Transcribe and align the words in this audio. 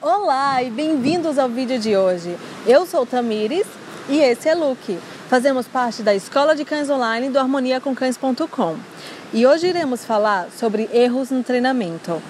Olá 0.00 0.62
e 0.62 0.70
bem-vindos 0.70 1.40
ao 1.40 1.48
vídeo 1.48 1.76
de 1.76 1.96
hoje. 1.96 2.38
Eu 2.64 2.86
sou 2.86 3.04
Tamires 3.04 3.66
e 4.08 4.20
esse 4.20 4.48
é 4.48 4.54
Luke. 4.54 4.96
Fazemos 5.28 5.66
parte 5.66 6.04
da 6.04 6.14
Escola 6.14 6.54
de 6.54 6.64
Cães 6.64 6.88
Online 6.88 7.30
do 7.30 7.38
harmoniacomcães.com 7.40 8.76
e 9.32 9.44
hoje 9.44 9.66
iremos 9.66 10.04
falar 10.04 10.50
sobre 10.56 10.88
erros 10.92 11.32
no 11.32 11.42
treinamento. 11.42 12.22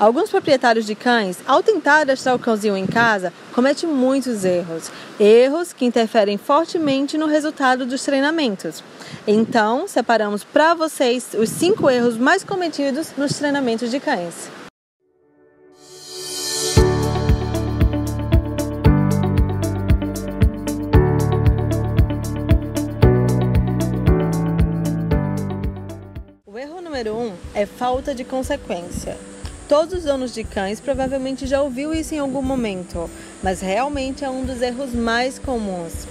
Alguns 0.00 0.30
proprietários 0.30 0.86
de 0.86 0.94
cães, 0.94 1.36
ao 1.46 1.62
tentar 1.62 2.00
adestrar 2.00 2.34
o 2.34 2.38
cãozinho 2.38 2.78
em 2.78 2.86
casa, 2.86 3.30
cometem 3.52 3.90
muitos 3.90 4.42
erros. 4.42 4.90
Erros 5.20 5.74
que 5.74 5.84
interferem 5.84 6.38
fortemente 6.38 7.18
no 7.18 7.26
resultado 7.26 7.84
dos 7.84 8.02
treinamentos. 8.02 8.82
Então, 9.26 9.86
separamos 9.86 10.44
para 10.44 10.72
vocês 10.72 11.34
os 11.38 11.50
cinco 11.50 11.90
erros 11.90 12.16
mais 12.16 12.42
cometidos 12.42 13.08
nos 13.18 13.34
treinamentos 13.34 13.90
de 13.90 14.00
cães. 14.00 14.61
É 27.54 27.66
falta 27.66 28.14
de 28.14 28.24
consequência. 28.24 29.16
Todos 29.68 29.94
os 29.94 30.04
donos 30.04 30.34
de 30.34 30.44
cães 30.44 30.80
provavelmente 30.80 31.46
já 31.46 31.62
ouviu 31.62 31.94
isso 31.94 32.14
em 32.14 32.18
algum 32.18 32.42
momento, 32.42 33.08
mas 33.42 33.60
realmente 33.60 34.24
é 34.24 34.30
um 34.30 34.44
dos 34.44 34.60
erros 34.60 34.94
mais 34.94 35.38
comuns. 35.38 36.06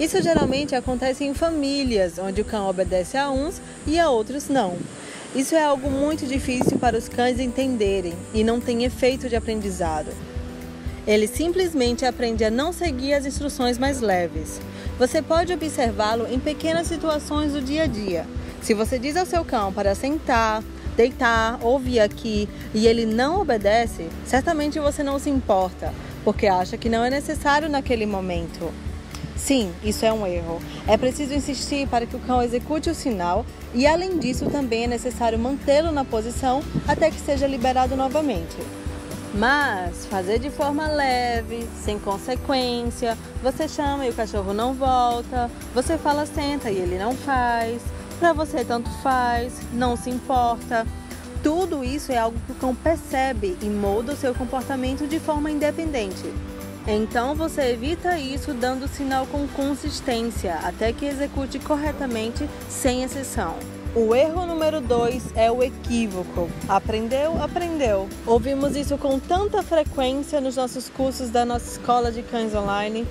Isso 0.00 0.20
geralmente 0.20 0.74
acontece 0.74 1.24
em 1.24 1.34
famílias, 1.34 2.18
onde 2.18 2.40
o 2.40 2.44
cão 2.44 2.68
obedece 2.68 3.16
a 3.16 3.30
uns 3.30 3.60
e 3.86 3.98
a 3.98 4.10
outros 4.10 4.48
não. 4.48 4.76
Isso 5.34 5.54
é 5.54 5.64
algo 5.64 5.90
muito 5.90 6.26
difícil 6.26 6.78
para 6.78 6.96
os 6.96 7.08
cães 7.08 7.38
entenderem 7.38 8.14
e 8.32 8.42
não 8.42 8.60
tem 8.60 8.84
efeito 8.84 9.28
de 9.28 9.36
aprendizado. 9.36 10.10
Ele 11.06 11.26
simplesmente 11.26 12.04
aprende 12.06 12.44
a 12.44 12.50
não 12.50 12.72
seguir 12.72 13.14
as 13.14 13.26
instruções 13.26 13.78
mais 13.78 14.00
leves. 14.00 14.60
Você 14.98 15.20
pode 15.20 15.52
observá-lo 15.52 16.26
em 16.28 16.40
pequenas 16.40 16.86
situações 16.86 17.52
do 17.52 17.60
dia 17.60 17.82
a 17.82 17.86
dia. 17.86 18.26
Se 18.62 18.74
você 18.74 18.98
diz 18.98 19.16
ao 19.16 19.26
seu 19.26 19.44
cão 19.44 19.72
para 19.72 19.94
sentar, 19.94 20.62
deitar, 20.96 21.58
ouvir 21.62 22.00
aqui 22.00 22.48
e 22.72 22.86
ele 22.86 23.06
não 23.06 23.40
obedece, 23.40 24.08
certamente 24.24 24.78
você 24.78 25.02
não 25.02 25.18
se 25.18 25.30
importa, 25.30 25.92
porque 26.24 26.46
acha 26.46 26.76
que 26.76 26.88
não 26.88 27.04
é 27.04 27.10
necessário 27.10 27.68
naquele 27.68 28.06
momento. 28.06 28.72
Sim, 29.36 29.72
isso 29.82 30.06
é 30.06 30.12
um 30.12 30.26
erro. 30.26 30.60
É 30.86 30.96
preciso 30.96 31.34
insistir 31.34 31.86
para 31.88 32.06
que 32.06 32.16
o 32.16 32.20
cão 32.20 32.42
execute 32.42 32.88
o 32.88 32.94
sinal 32.94 33.44
e, 33.74 33.86
além 33.86 34.18
disso, 34.18 34.46
também 34.46 34.84
é 34.84 34.86
necessário 34.86 35.38
mantê-lo 35.38 35.92
na 35.92 36.04
posição 36.04 36.62
até 36.86 37.10
que 37.10 37.20
seja 37.20 37.46
liberado 37.46 37.96
novamente. 37.96 38.56
Mas 39.34 40.06
fazer 40.06 40.38
de 40.38 40.48
forma 40.48 40.86
leve, 40.86 41.66
sem 41.84 41.98
consequência, 41.98 43.18
você 43.42 43.66
chama 43.66 44.06
e 44.06 44.10
o 44.10 44.14
cachorro 44.14 44.54
não 44.54 44.72
volta, 44.72 45.50
você 45.74 45.98
fala 45.98 46.24
senta 46.24 46.70
e 46.70 46.78
ele 46.78 46.96
não 46.96 47.14
faz, 47.16 47.82
para 48.24 48.32
você 48.32 48.64
tanto 48.64 48.88
faz, 49.02 49.60
não 49.70 49.98
se 49.98 50.08
importa. 50.08 50.86
Tudo 51.42 51.84
isso 51.84 52.10
é 52.10 52.16
algo 52.16 52.40
que 52.46 52.52
o 52.52 52.54
cão 52.54 52.74
percebe 52.74 53.54
e 53.60 53.66
molda 53.66 54.14
o 54.14 54.16
seu 54.16 54.34
comportamento 54.34 55.06
de 55.06 55.20
forma 55.20 55.50
independente. 55.50 56.32
Então 56.86 57.34
você 57.34 57.72
evita 57.72 58.18
isso 58.18 58.54
dando 58.54 58.88
sinal 58.88 59.26
com 59.26 59.46
consistência 59.48 60.54
até 60.64 60.90
que 60.90 61.04
execute 61.04 61.58
corretamente, 61.58 62.48
sem 62.66 63.02
exceção. 63.02 63.56
O 63.94 64.14
erro 64.14 64.46
número 64.46 64.80
2 64.80 65.36
é 65.36 65.52
o 65.52 65.62
equívoco. 65.62 66.48
Aprendeu? 66.66 67.42
Aprendeu. 67.42 68.08
Ouvimos 68.26 68.74
isso 68.74 68.96
com 68.96 69.20
tanta 69.20 69.62
frequência 69.62 70.40
nos 70.40 70.56
nossos 70.56 70.88
cursos 70.88 71.28
da 71.28 71.44
nossa 71.44 71.78
escola 71.78 72.10
de 72.10 72.22
cães 72.22 72.54
online 72.54 73.06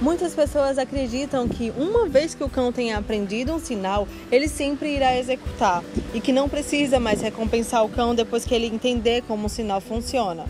Muitas 0.00 0.34
pessoas 0.34 0.76
acreditam 0.76 1.48
que 1.48 1.72
uma 1.74 2.06
vez 2.06 2.34
que 2.34 2.44
o 2.44 2.50
cão 2.50 2.70
tenha 2.70 2.98
aprendido 2.98 3.54
um 3.54 3.58
sinal, 3.58 4.06
ele 4.30 4.46
sempre 4.46 4.94
irá 4.94 5.16
executar 5.16 5.82
e 6.12 6.20
que 6.20 6.32
não 6.32 6.50
precisa 6.50 7.00
mais 7.00 7.22
recompensar 7.22 7.82
o 7.82 7.88
cão 7.88 8.14
depois 8.14 8.44
que 8.44 8.54
ele 8.54 8.66
entender 8.66 9.22
como 9.22 9.46
o 9.46 9.50
sinal 9.50 9.80
funciona. 9.80 10.44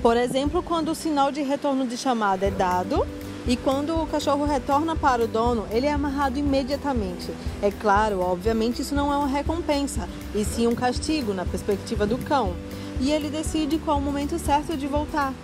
Por 0.00 0.16
exemplo, 0.16 0.62
quando 0.62 0.90
o 0.90 0.94
sinal 0.94 1.30
de 1.30 1.42
retorno 1.42 1.86
de 1.86 1.94
chamada 1.96 2.46
é 2.46 2.50
dado 2.50 3.06
e 3.46 3.54
quando 3.54 3.94
o 4.00 4.06
cachorro 4.06 4.46
retorna 4.46 4.96
para 4.96 5.24
o 5.24 5.28
dono, 5.28 5.66
ele 5.70 5.86
é 5.86 5.92
amarrado 5.92 6.38
imediatamente. 6.38 7.30
É 7.62 7.70
claro, 7.70 8.20
obviamente, 8.20 8.80
isso 8.80 8.94
não 8.94 9.12
é 9.12 9.16
uma 9.16 9.28
recompensa, 9.28 10.08
e 10.34 10.42
sim 10.42 10.66
um 10.66 10.74
castigo 10.74 11.34
na 11.34 11.44
perspectiva 11.44 12.06
do 12.06 12.16
cão. 12.18 12.54
E 12.98 13.12
ele 13.12 13.28
decide 13.28 13.78
qual 13.78 13.98
o 13.98 14.02
momento 14.02 14.38
certo 14.38 14.74
de 14.74 14.86
voltar. 14.86 15.34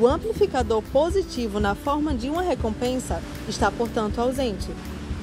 O 0.00 0.08
amplificador 0.08 0.80
positivo 0.90 1.60
na 1.60 1.74
forma 1.74 2.14
de 2.14 2.30
uma 2.30 2.40
recompensa 2.40 3.22
está, 3.46 3.70
portanto, 3.70 4.18
ausente. 4.18 4.70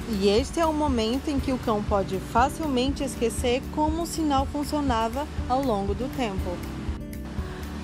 E 0.08 0.28
este 0.28 0.60
é 0.60 0.66
o 0.66 0.72
momento 0.72 1.28
em 1.28 1.40
que 1.40 1.52
o 1.52 1.58
cão 1.58 1.82
pode 1.82 2.16
facilmente 2.32 3.02
esquecer 3.02 3.60
como 3.74 4.02
o 4.02 4.06
sinal 4.06 4.46
funcionava 4.46 5.26
ao 5.48 5.64
longo 5.64 5.94
do 5.94 6.08
tempo. 6.16 6.56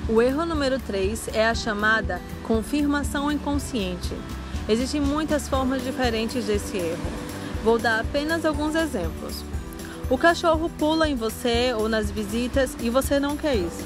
O 0.09 0.23
erro 0.23 0.47
número 0.47 0.79
3 0.79 1.31
é 1.35 1.45
a 1.45 1.55
chamada 1.55 2.21
confirmação 2.47 3.33
inconsciente. 3.33 4.15
Existem 4.69 5.01
muitas 5.01 5.49
formas 5.49 5.83
diferentes 5.83 6.45
desse 6.45 6.77
erro. 6.77 7.11
Vou 7.65 7.77
dar 7.77 8.03
apenas 8.03 8.45
alguns 8.45 8.77
exemplos. 8.77 9.43
O 10.09 10.17
cachorro 10.17 10.71
pula 10.79 11.09
em 11.09 11.17
você 11.17 11.75
ou 11.77 11.89
nas 11.89 12.09
visitas 12.09 12.77
e 12.79 12.89
você 12.89 13.19
não 13.19 13.37
quer 13.37 13.57
isso. 13.57 13.85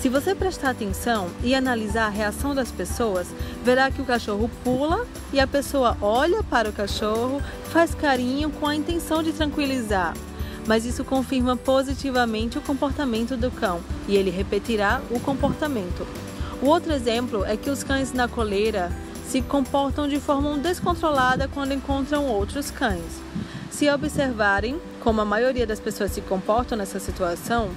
Se 0.00 0.08
você 0.08 0.34
prestar 0.34 0.70
atenção 0.70 1.28
e 1.44 1.54
analisar 1.54 2.06
a 2.06 2.08
reação 2.08 2.54
das 2.54 2.72
pessoas, 2.72 3.26
verá 3.62 3.90
que 3.90 4.00
o 4.00 4.04
cachorro 4.06 4.50
pula 4.64 5.06
e 5.30 5.38
a 5.38 5.46
pessoa 5.46 5.94
olha 6.00 6.42
para 6.42 6.70
o 6.70 6.72
cachorro, 6.72 7.42
faz 7.64 7.94
carinho 7.94 8.48
com 8.48 8.66
a 8.66 8.74
intenção 8.74 9.22
de 9.22 9.30
tranquilizar. 9.30 10.14
Mas 10.66 10.86
isso 10.86 11.04
confirma 11.04 11.54
positivamente 11.54 12.56
o 12.56 12.62
comportamento 12.62 13.36
do 13.36 13.50
cão 13.50 13.82
e 14.08 14.16
ele 14.16 14.30
repetirá 14.30 15.02
o 15.10 15.20
comportamento. 15.20 16.06
O 16.62 16.66
outro 16.66 16.94
exemplo 16.94 17.44
é 17.44 17.54
que 17.54 17.68
os 17.68 17.84
cães 17.84 18.10
na 18.14 18.26
coleira 18.26 18.90
se 19.28 19.42
comportam 19.42 20.08
de 20.08 20.18
forma 20.18 20.56
descontrolada 20.56 21.46
quando 21.46 21.74
encontram 21.74 22.24
outros 22.24 22.70
cães. 22.70 23.20
Se 23.70 23.90
observarem 23.90 24.80
como 25.00 25.20
a 25.20 25.26
maioria 25.26 25.66
das 25.66 25.78
pessoas 25.78 26.10
se 26.10 26.22
comportam 26.22 26.78
nessa 26.78 26.98
situação, 26.98 27.68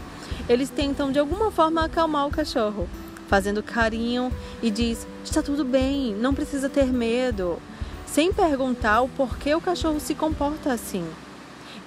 eles 0.50 0.70
tentam 0.70 1.12
de 1.12 1.20
alguma 1.20 1.52
forma 1.52 1.84
acalmar 1.84 2.28
o 2.28 2.32
cachorro, 2.32 2.88
fazendo 3.28 3.64
carinho 3.64 4.32
e 4.62 4.70
diz: 4.70 5.08
"Está 5.24 5.42
tudo 5.42 5.64
bem, 5.64 6.14
não 6.16 6.34
precisa 6.34 6.70
ter 6.70 6.92
medo", 6.92 7.58
sem 8.06 8.32
perguntar 8.32 9.02
o 9.02 9.10
porquê 9.10 9.56
o 9.56 9.62
cachorro 9.62 10.00
se 10.00 10.14
comporta 10.14 10.72
assim. 10.72 11.06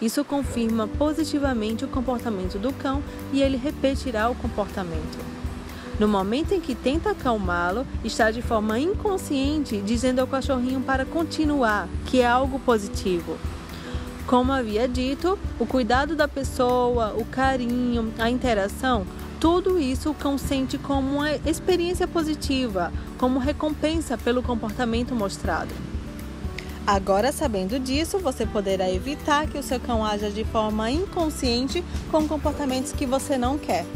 Isso 0.00 0.24
confirma 0.24 0.86
positivamente 0.86 1.84
o 1.84 1.88
comportamento 1.88 2.58
do 2.58 2.72
cão 2.72 3.02
e 3.32 3.40
ele 3.40 3.56
repetirá 3.56 4.28
o 4.28 4.34
comportamento. 4.34 5.18
No 5.98 6.06
momento 6.06 6.52
em 6.52 6.60
que 6.60 6.74
tenta 6.74 7.10
acalmá-lo, 7.10 7.86
está 8.04 8.30
de 8.30 8.42
forma 8.42 8.78
inconsciente 8.78 9.80
dizendo 9.80 10.20
ao 10.20 10.26
cachorrinho 10.26 10.82
para 10.82 11.06
continuar, 11.06 11.88
que 12.04 12.20
é 12.20 12.26
algo 12.26 12.58
positivo. 12.58 13.38
Como 14.26 14.52
havia 14.52 14.88
dito, 14.88 15.38
o 15.56 15.64
cuidado 15.64 16.16
da 16.16 16.26
pessoa, 16.26 17.14
o 17.16 17.24
carinho, 17.24 18.12
a 18.18 18.28
interação, 18.28 19.06
tudo 19.38 19.78
isso 19.78 20.10
o 20.10 20.14
cão 20.14 20.36
sente 20.36 20.76
como 20.76 21.18
uma 21.18 21.30
experiência 21.48 22.08
positiva, 22.08 22.92
como 23.18 23.38
recompensa 23.38 24.18
pelo 24.18 24.42
comportamento 24.42 25.14
mostrado. 25.14 25.72
Agora, 26.84 27.30
sabendo 27.30 27.78
disso, 27.78 28.18
você 28.18 28.44
poderá 28.44 28.90
evitar 28.90 29.46
que 29.46 29.58
o 29.58 29.62
seu 29.62 29.78
cão 29.78 30.04
haja 30.04 30.28
de 30.28 30.44
forma 30.44 30.90
inconsciente 30.90 31.84
com 32.10 32.26
comportamentos 32.26 32.90
que 32.90 33.06
você 33.06 33.38
não 33.38 33.56
quer. 33.56 33.86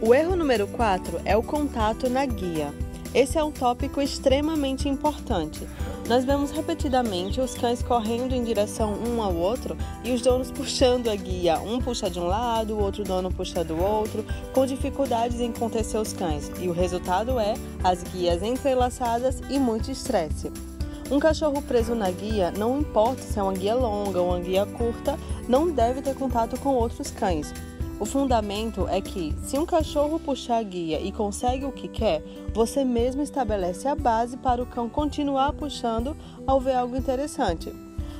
O 0.00 0.12
erro 0.12 0.34
número 0.34 0.66
4 0.66 1.20
é 1.24 1.36
o 1.36 1.42
contato 1.42 2.10
na 2.10 2.26
guia. 2.26 2.74
Esse 3.14 3.38
é 3.38 3.44
um 3.44 3.52
tópico 3.52 4.00
extremamente 4.00 4.88
importante. 4.88 5.68
Nós 6.08 6.24
vemos 6.24 6.50
repetidamente 6.50 7.40
os 7.40 7.54
cães 7.54 7.82
correndo 7.82 8.34
em 8.34 8.42
direção 8.42 8.92
um 8.92 9.22
ao 9.22 9.34
outro 9.34 9.76
e 10.04 10.12
os 10.12 10.20
donos 10.20 10.50
puxando 10.50 11.08
a 11.08 11.14
guia. 11.14 11.60
Um 11.60 11.80
puxa 11.80 12.10
de 12.10 12.18
um 12.18 12.26
lado, 12.26 12.74
o 12.74 12.82
outro 12.82 13.04
dono 13.04 13.32
puxa 13.32 13.62
do 13.62 13.80
outro, 13.80 14.24
com 14.52 14.66
dificuldades 14.66 15.40
em 15.40 15.52
conter 15.52 15.84
seus 15.84 16.12
cães. 16.12 16.50
E 16.60 16.68
o 16.68 16.72
resultado 16.72 17.38
é 17.38 17.54
as 17.84 18.02
guias 18.02 18.42
entrelaçadas 18.42 19.40
e 19.48 19.58
muito 19.58 19.90
estresse. 19.90 20.50
Um 21.10 21.20
cachorro 21.20 21.62
preso 21.62 21.94
na 21.94 22.10
guia, 22.10 22.50
não 22.50 22.80
importa 22.80 23.22
se 23.22 23.38
é 23.38 23.42
uma 23.42 23.52
guia 23.52 23.74
longa 23.74 24.20
ou 24.20 24.30
uma 24.30 24.40
guia 24.40 24.66
curta, 24.66 25.16
não 25.48 25.70
deve 25.70 26.02
ter 26.02 26.14
contato 26.14 26.58
com 26.58 26.70
outros 26.74 27.10
cães. 27.10 27.52
O 28.02 28.04
fundamento 28.04 28.88
é 28.88 29.00
que, 29.00 29.32
se 29.44 29.56
um 29.56 29.64
cachorro 29.64 30.18
puxar 30.18 30.56
a 30.56 30.62
guia 30.64 31.00
e 31.00 31.12
consegue 31.12 31.64
o 31.64 31.70
que 31.70 31.86
quer, 31.86 32.20
você 32.52 32.84
mesmo 32.84 33.22
estabelece 33.22 33.86
a 33.86 33.94
base 33.94 34.36
para 34.36 34.60
o 34.60 34.66
cão 34.66 34.88
continuar 34.88 35.52
puxando 35.52 36.16
ao 36.44 36.60
ver 36.60 36.74
algo 36.74 36.96
interessante. 36.96 37.72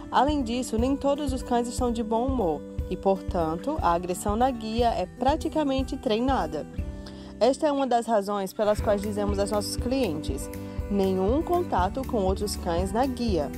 Além 0.08 0.44
disso, 0.44 0.78
nem 0.78 0.94
todos 0.94 1.32
os 1.32 1.42
cães 1.42 1.66
estão 1.66 1.90
de 1.90 2.00
bom 2.00 2.28
humor 2.28 2.60
e, 2.88 2.96
portanto, 2.96 3.76
a 3.82 3.92
agressão 3.92 4.36
na 4.36 4.52
guia 4.52 4.86
é 4.90 5.04
praticamente 5.04 5.96
treinada. 5.96 6.64
Esta 7.40 7.66
é 7.66 7.72
uma 7.72 7.84
das 7.84 8.06
razões 8.06 8.52
pelas 8.52 8.80
quais 8.80 9.02
dizemos 9.02 9.36
aos 9.40 9.50
nossos 9.50 9.76
clientes: 9.76 10.48
nenhum 10.92 11.42
contato 11.42 12.06
com 12.06 12.18
outros 12.18 12.54
cães 12.54 12.92
na 12.92 13.04
guia. 13.04 13.50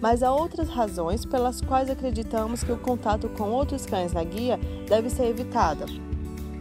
Mas 0.00 0.22
há 0.22 0.32
outras 0.32 0.68
razões 0.68 1.24
pelas 1.24 1.60
quais 1.60 1.88
acreditamos 1.90 2.62
que 2.62 2.72
o 2.72 2.78
contato 2.78 3.28
com 3.30 3.50
outros 3.50 3.86
cães 3.86 4.12
na 4.12 4.22
guia 4.22 4.58
deve 4.88 5.08
ser 5.10 5.26
evitado. 5.26 5.86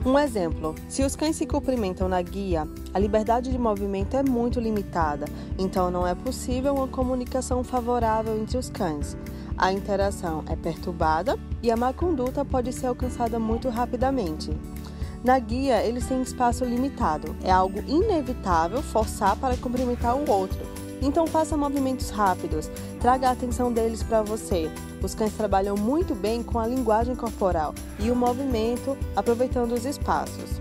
Um 0.05 0.19
exemplo: 0.19 0.75
se 0.87 1.03
os 1.03 1.15
cães 1.15 1.35
se 1.35 1.47
cumprimentam 1.47 2.07
na 2.07 2.21
guia, 2.21 2.67
a 2.93 2.99
liberdade 2.99 3.51
de 3.51 3.57
movimento 3.57 4.15
é 4.15 4.21
muito 4.21 4.59
limitada, 4.59 5.25
então 5.57 5.89
não 5.89 6.05
é 6.05 6.13
possível 6.13 6.75
uma 6.75 6.87
comunicação 6.87 7.63
favorável 7.63 8.37
entre 8.37 8.57
os 8.57 8.69
cães. 8.69 9.17
A 9.57 9.73
interação 9.73 10.43
é 10.47 10.55
perturbada 10.55 11.39
e 11.63 11.71
a 11.71 11.77
má 11.77 11.91
conduta 11.91 12.45
pode 12.45 12.71
ser 12.71 12.87
alcançada 12.87 13.39
muito 13.39 13.67
rapidamente. 13.69 14.51
Na 15.23 15.39
guia, 15.39 15.83
eles 15.83 16.05
têm 16.05 16.21
espaço 16.21 16.63
limitado, 16.63 17.35
é 17.43 17.49
algo 17.49 17.79
inevitável 17.87 18.83
forçar 18.83 19.35
para 19.37 19.57
cumprimentar 19.57 20.15
o 20.15 20.29
outro. 20.29 20.84
Então 21.01 21.27
faça 21.27 21.57
movimentos 21.57 22.09
rápidos, 22.09 22.69
traga 22.99 23.29
a 23.29 23.31
atenção 23.31 23.71
deles 23.71 24.01
para 24.01 24.21
você, 24.21 24.71
os 25.03 25.13
cães 25.13 25.33
trabalham 25.33 25.75
muito 25.75 26.15
bem 26.15 26.41
com 26.41 26.57
a 26.57 26.67
linguagem 26.67 27.15
corporal 27.15 27.75
e 27.99 28.09
o 28.09 28.15
movimento, 28.15 28.97
aproveitando 29.15 29.73
os 29.73 29.85
espaços. 29.85 30.59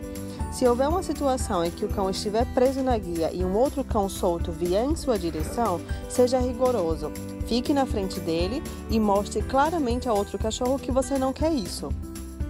Se 0.53 0.69
houver 0.69 0.89
uma 0.89 1.03
situação 1.03 1.65
em 1.65 1.71
que 1.71 1.85
o 1.85 1.89
cão 1.89 2.09
estiver 2.09 2.47
preso 2.55 2.81
na 2.81 2.97
guia 2.97 3.31
e 3.33 3.45
um 3.45 3.57
outro 3.57 3.83
cão 3.83 4.09
solto 4.09 4.53
vier 4.53 4.85
em 4.85 4.95
sua 4.95 5.19
direção, 5.19 5.81
seja 6.09 6.39
rigoroso. 6.39 7.11
Fique 7.47 7.75
na 7.75 7.85
frente 7.87 8.21
dele 8.21 8.63
e 8.89 9.01
mostre 9.01 9.43
claramente 9.43 10.09
a 10.09 10.13
outro 10.13 10.39
cachorro 10.39 10.79
que 10.79 10.93
você 10.93 11.19
não 11.19 11.33
quer 11.33 11.53
isso. 11.53 11.89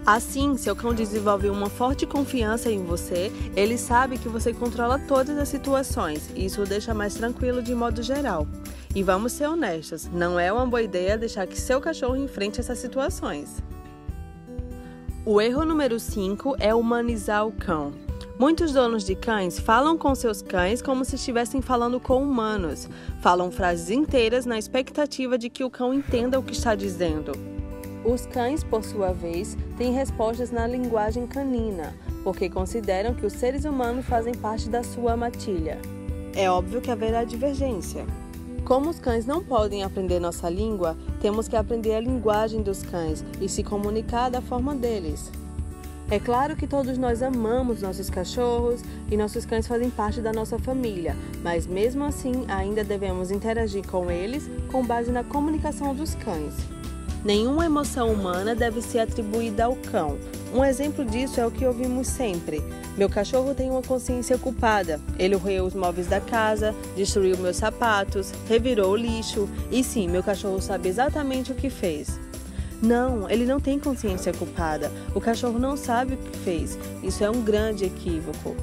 Assim, 0.07 0.55
seu 0.59 0.77
cão 0.77 0.93
desenvolve 0.93 1.49
uma 1.49 1.71
forte 1.71 2.05
confiança 2.05 2.71
em 2.71 2.85
você, 2.85 3.33
ele 3.57 3.79
sabe 3.79 4.19
que 4.19 4.29
você 4.29 4.53
controla 4.53 4.99
todas 4.99 5.39
as 5.39 5.49
situações 5.49 6.29
e 6.35 6.45
isso 6.45 6.61
o 6.61 6.67
deixa 6.67 6.93
mais 6.93 7.15
tranquilo 7.15 7.63
de 7.63 7.75
modo 7.75 8.03
geral. 8.03 8.47
E 8.95 9.03
vamos 9.03 9.33
ser 9.33 9.47
honestos, 9.49 10.07
não 10.13 10.39
é 10.39 10.53
uma 10.53 10.67
boa 10.67 10.83
ideia 10.83 11.17
deixar 11.17 11.47
que 11.47 11.59
seu 11.59 11.81
cachorro 11.81 12.17
enfrente 12.17 12.61
essas 12.61 12.79
situações. 12.79 13.63
O 15.25 15.41
erro 15.41 15.65
número 15.65 15.99
5 15.99 16.57
é 16.61 16.75
humanizar 16.75 17.47
o 17.47 17.53
cão. 17.53 17.93
Muitos 18.39 18.73
donos 18.73 19.05
de 19.05 19.15
cães 19.15 19.59
falam 19.59 19.97
com 19.97 20.15
seus 20.15 20.43
cães 20.43 20.83
como 20.83 21.03
se 21.03 21.15
estivessem 21.15 21.63
falando 21.63 21.99
com 21.99 22.23
humanos. 22.23 22.91
Falam 23.23 23.51
frases 23.51 23.89
inteiras 23.89 24.45
na 24.45 24.59
expectativa 24.59 25.39
de 25.39 25.49
que 25.49 25.65
o 25.65 25.71
cão 25.71 25.95
entenda 25.95 26.39
o 26.39 26.43
que 26.43 26.53
está 26.53 26.75
dizendo. 26.75 27.54
Os 28.05 28.27
cães, 28.27 28.63
por 28.63 28.85
sua 28.85 29.13
vez, 29.13 29.57
têm 29.79 29.95
respostas 29.95 30.51
na 30.51 30.67
linguagem 30.67 31.27
canina, 31.27 31.95
porque 32.23 32.51
consideram 32.51 33.15
que 33.15 33.25
os 33.25 33.33
seres 33.33 33.65
humanos 33.65 34.05
fazem 34.05 34.35
parte 34.35 34.69
da 34.69 34.83
sua 34.83 35.17
matilha. 35.17 35.79
É 36.35 36.51
óbvio 36.51 36.83
que 36.83 36.91
haverá 36.91 37.25
divergência. 37.25 38.05
Como 38.67 38.91
os 38.91 38.99
cães 38.99 39.25
não 39.25 39.43
podem 39.43 39.83
aprender 39.83 40.21
nossa 40.21 40.51
língua, 40.51 40.99
temos 41.21 41.49
que 41.49 41.57
aprender 41.57 41.95
a 41.95 42.01
linguagem 42.01 42.63
dos 42.63 42.83
cães 42.83 43.25
e 43.41 43.49
se 43.49 43.63
comunicar 43.63 44.29
da 44.29 44.43
forma 44.43 44.75
deles. 44.75 45.33
É 46.11 46.19
claro 46.19 46.55
que 46.57 46.67
todos 46.67 46.99
nós 46.99 47.23
amamos 47.23 47.81
nossos 47.81 48.11
cachorros 48.11 48.83
e 49.11 49.17
nossos 49.17 49.47
cães 49.47 49.67
fazem 49.67 49.89
parte 49.89 50.21
da 50.21 50.33
nossa 50.33 50.59
família, 50.59 51.17
mas 51.43 51.67
mesmo 51.67 52.05
assim 52.05 52.45
ainda 52.49 52.85
devemos 52.85 53.31
interagir 53.31 53.87
com 53.87 54.11
eles 54.11 54.51
com 54.71 54.85
base 54.85 55.11
na 55.11 55.25
comunicação 55.25 55.95
dos 55.95 56.15
cães. 56.15 56.55
Nenhuma 57.25 57.65
emoção 57.65 58.13
humana 58.13 58.55
deve 58.55 58.83
ser 58.83 58.99
atribuída 58.99 59.65
ao 59.65 59.75
cão. 59.77 60.19
Um 60.53 60.63
exemplo 60.63 61.03
disso 61.07 61.41
é 61.41 61.47
o 61.47 61.51
que 61.51 61.65
ouvimos 61.65 62.07
sempre. 62.07 62.63
Meu 62.99 63.09
cachorro 63.09 63.55
tem 63.55 63.71
uma 63.71 63.81
consciência 63.81 64.37
culpada. 64.37 65.01
Ele 65.19 65.35
roeu 65.35 65.65
os 65.65 65.75
móveis 65.75 66.07
da 66.07 66.21
casa, 66.21 66.75
destruiu 66.95 67.39
meus 67.39 67.57
sapatos, 67.57 68.31
revirou 68.47 68.93
o 68.93 68.97
lixo. 68.97 69.49
E 69.71 69.83
sim, 69.83 70.07
meu 70.07 70.23
cachorro 70.23 70.61
sabe 70.61 70.91
exatamente 70.91 71.51
o 71.51 71.55
que 71.55 71.71
fez. 71.71 72.21
Não, 72.83 73.29
ele 73.31 73.47
não 73.47 73.59
tem 73.59 73.79
consciência 73.79 74.33
culpada. 74.35 74.93
O 75.15 75.21
cachorro 75.21 75.59
não 75.59 75.79
sabe 75.79 76.15
o 76.15 76.19
que 76.19 76.39
fez. 76.41 76.79
Isso 77.03 77.25
é 77.25 77.31
um 77.31 77.41
grande 77.41 77.87
equívoco. 77.87 78.55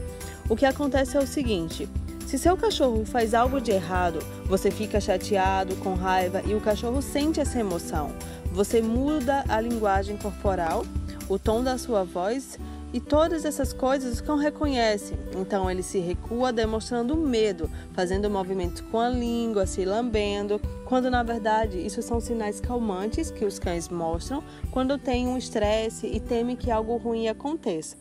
O 0.48 0.56
que 0.56 0.68
acontece 0.68 1.18
é 1.18 1.20
o 1.20 1.26
seguinte: 1.26 1.90
se 2.32 2.38
seu 2.38 2.56
cachorro 2.56 3.04
faz 3.04 3.34
algo 3.34 3.60
de 3.60 3.72
errado, 3.72 4.20
você 4.46 4.72
fica 4.72 5.02
chateado, 5.02 5.76
com 5.78 5.96
raiva 5.96 6.42
e 6.46 6.56
o 6.56 6.62
cachorro 6.62 7.02
sente 7.02 7.42
essa 7.42 7.60
emoção. 7.60 8.12
Você 8.52 8.82
muda 8.82 9.46
a 9.48 9.62
linguagem 9.62 10.18
corporal, 10.18 10.86
o 11.30 11.40
tom 11.40 11.64
da 11.64 11.78
sua 11.78 12.04
voz 12.04 12.60
e 12.94 13.00
todas 13.00 13.46
essas 13.46 13.72
coisas 13.72 14.20
o 14.20 14.24
cão 14.24 14.36
reconhece. 14.36 15.14
Então 15.38 15.72
ele 15.72 15.82
se 15.82 16.00
recua 16.00 16.52
demonstrando 16.52 17.16
medo, 17.16 17.70
fazendo 17.94 18.30
movimentos 18.30 18.82
com 18.82 19.00
a 19.00 19.08
língua, 19.08 19.66
se 19.66 19.86
lambendo, 19.86 20.60
quando 20.86 21.10
na 21.10 21.24
verdade 21.24 21.80
isso 21.80 22.02
são 22.02 22.20
sinais 22.20 22.60
calmantes 22.60 23.32
que 23.32 23.46
os 23.46 23.58
cães 23.58 23.88
mostram 23.88 24.44
quando 24.70 24.98
têm 24.98 25.30
um 25.30 25.38
estresse 25.38 26.08
e 26.08 26.20
temem 26.20 26.58
que 26.58 26.70
algo 26.70 26.98
ruim 26.98 27.30
aconteça. 27.30 27.96